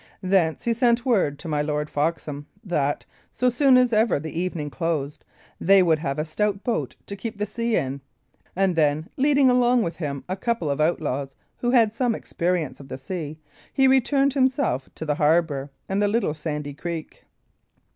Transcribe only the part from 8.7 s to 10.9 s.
then leading along with him a couple of